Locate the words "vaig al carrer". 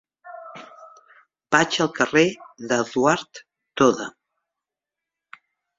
1.55-2.25